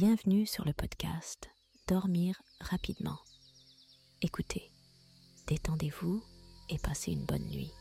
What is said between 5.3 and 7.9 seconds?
détendez-vous et passez une bonne nuit.